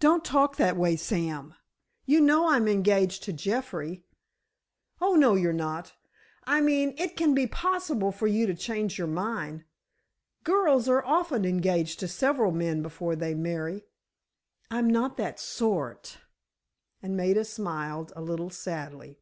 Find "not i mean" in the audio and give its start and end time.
5.52-6.94